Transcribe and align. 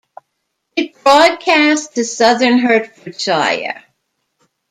It 0.75 0.95
broadcasts 1.03 1.89
to 1.93 2.03
southern 2.03 2.57
Hertfordshire. 2.57 3.83